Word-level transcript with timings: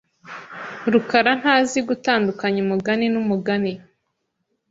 rukarantazi 0.91 1.79
gutandukanya 1.87 2.59
umugani 2.65 3.05
numugani. 3.13 3.73